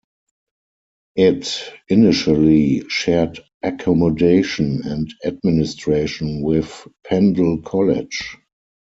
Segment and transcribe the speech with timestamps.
[1.15, 8.35] It initially shared accommodation and administration with Pendle College.